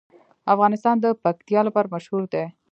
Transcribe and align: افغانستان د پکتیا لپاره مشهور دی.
افغانستان 0.53 0.95
د 1.01 1.05
پکتیا 1.23 1.61
لپاره 1.67 1.91
مشهور 1.95 2.23
دی. 2.33 2.43